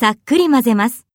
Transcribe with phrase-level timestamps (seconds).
[0.00, 1.07] さっくり混ぜます。